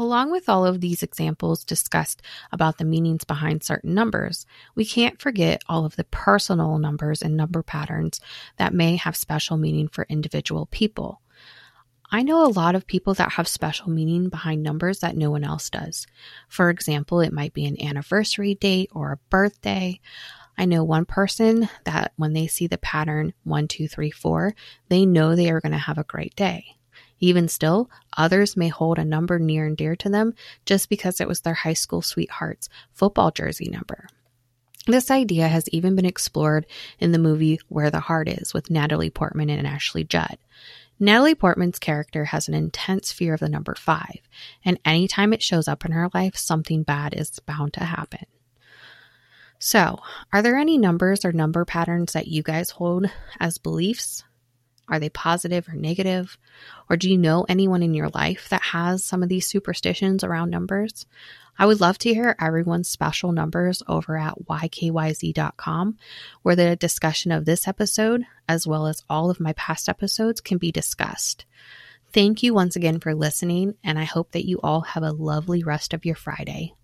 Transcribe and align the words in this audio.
Along 0.00 0.30
with 0.30 0.48
all 0.48 0.64
of 0.64 0.80
these 0.80 1.02
examples 1.02 1.62
discussed 1.62 2.22
about 2.50 2.78
the 2.78 2.86
meanings 2.86 3.22
behind 3.24 3.62
certain 3.62 3.92
numbers, 3.92 4.46
we 4.74 4.86
can't 4.86 5.20
forget 5.20 5.60
all 5.68 5.84
of 5.84 5.96
the 5.96 6.04
personal 6.04 6.78
numbers 6.78 7.20
and 7.20 7.36
number 7.36 7.62
patterns 7.62 8.18
that 8.56 8.72
may 8.72 8.96
have 8.96 9.14
special 9.14 9.58
meaning 9.58 9.88
for 9.88 10.06
individual 10.08 10.64
people. 10.64 11.20
I 12.10 12.22
know 12.22 12.46
a 12.46 12.48
lot 12.48 12.74
of 12.74 12.86
people 12.86 13.12
that 13.12 13.32
have 13.32 13.46
special 13.46 13.90
meaning 13.90 14.30
behind 14.30 14.62
numbers 14.62 15.00
that 15.00 15.18
no 15.18 15.30
one 15.30 15.44
else 15.44 15.68
does. 15.68 16.06
For 16.48 16.70
example, 16.70 17.20
it 17.20 17.34
might 17.34 17.52
be 17.52 17.66
an 17.66 17.78
anniversary 17.78 18.54
date 18.54 18.88
or 18.94 19.12
a 19.12 19.20
birthday. 19.28 20.00
I 20.56 20.64
know 20.64 20.82
one 20.82 21.04
person 21.04 21.68
that 21.84 22.14
when 22.16 22.32
they 22.32 22.46
see 22.46 22.66
the 22.66 22.78
pattern 22.78 23.34
one, 23.44 23.68
two, 23.68 23.86
three, 23.86 24.10
four, 24.10 24.54
they 24.88 25.04
know 25.04 25.36
they 25.36 25.50
are 25.50 25.60
going 25.60 25.72
to 25.72 25.78
have 25.78 25.98
a 25.98 26.04
great 26.04 26.34
day. 26.36 26.78
Even 27.20 27.48
still, 27.48 27.90
others 28.16 28.56
may 28.56 28.68
hold 28.68 28.98
a 28.98 29.04
number 29.04 29.38
near 29.38 29.66
and 29.66 29.76
dear 29.76 29.94
to 29.96 30.08
them 30.08 30.34
just 30.64 30.88
because 30.88 31.20
it 31.20 31.28
was 31.28 31.42
their 31.42 31.54
high 31.54 31.74
school 31.74 32.02
sweetheart's 32.02 32.68
football 32.92 33.30
jersey 33.30 33.68
number. 33.70 34.08
This 34.86 35.10
idea 35.10 35.46
has 35.46 35.68
even 35.68 35.94
been 35.94 36.06
explored 36.06 36.66
in 36.98 37.12
the 37.12 37.18
movie 37.18 37.60
Where 37.68 37.90
the 37.90 38.00
Heart 38.00 38.28
Is 38.28 38.54
with 38.54 38.70
Natalie 38.70 39.10
Portman 39.10 39.50
and 39.50 39.66
Ashley 39.66 40.04
Judd. 40.04 40.38
Natalie 40.98 41.34
Portman's 41.34 41.78
character 41.78 42.26
has 42.26 42.48
an 42.48 42.54
intense 42.54 43.12
fear 43.12 43.34
of 43.34 43.40
the 43.40 43.48
number 43.48 43.74
five, 43.74 44.18
and 44.64 44.78
anytime 44.84 45.32
it 45.32 45.42
shows 45.42 45.68
up 45.68 45.84
in 45.84 45.92
her 45.92 46.10
life, 46.12 46.36
something 46.36 46.82
bad 46.82 47.14
is 47.14 47.38
bound 47.40 47.74
to 47.74 47.84
happen. 47.84 48.26
So, 49.58 49.98
are 50.32 50.40
there 50.40 50.56
any 50.56 50.78
numbers 50.78 51.24
or 51.24 51.32
number 51.32 51.64
patterns 51.66 52.12
that 52.14 52.28
you 52.28 52.42
guys 52.42 52.70
hold 52.70 53.06
as 53.38 53.58
beliefs? 53.58 54.24
Are 54.90 54.98
they 54.98 55.08
positive 55.08 55.68
or 55.68 55.74
negative? 55.74 56.36
Or 56.90 56.96
do 56.96 57.08
you 57.08 57.16
know 57.16 57.46
anyone 57.48 57.82
in 57.82 57.94
your 57.94 58.08
life 58.08 58.48
that 58.48 58.62
has 58.62 59.04
some 59.04 59.22
of 59.22 59.28
these 59.28 59.46
superstitions 59.46 60.24
around 60.24 60.50
numbers? 60.50 61.06
I 61.58 61.66
would 61.66 61.80
love 61.80 61.98
to 61.98 62.14
hear 62.14 62.34
everyone's 62.40 62.88
special 62.88 63.32
numbers 63.32 63.82
over 63.86 64.16
at 64.16 64.34
ykyz.com, 64.46 65.98
where 66.42 66.56
the 66.56 66.76
discussion 66.76 67.32
of 67.32 67.44
this 67.44 67.68
episode, 67.68 68.24
as 68.48 68.66
well 68.66 68.86
as 68.86 69.04
all 69.08 69.30
of 69.30 69.40
my 69.40 69.52
past 69.52 69.88
episodes, 69.88 70.40
can 70.40 70.58
be 70.58 70.72
discussed. 70.72 71.44
Thank 72.12 72.42
you 72.42 72.54
once 72.54 72.76
again 72.76 72.98
for 72.98 73.14
listening, 73.14 73.76
and 73.84 73.98
I 73.98 74.04
hope 74.04 74.32
that 74.32 74.46
you 74.46 74.58
all 74.62 74.80
have 74.80 75.02
a 75.02 75.12
lovely 75.12 75.62
rest 75.62 75.94
of 75.94 76.04
your 76.04 76.16
Friday. 76.16 76.74